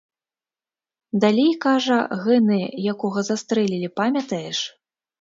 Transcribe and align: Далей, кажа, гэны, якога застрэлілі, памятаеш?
Далей, 1.25 1.51
кажа, 1.67 1.99
гэны, 2.23 2.59
якога 2.95 3.27
застрэлілі, 3.31 3.95
памятаеш? 4.03 4.69